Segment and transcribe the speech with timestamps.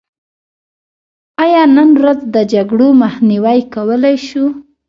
[1.43, 4.45] آیا نن ورځ د جګړو مخنیوی کولی شو؟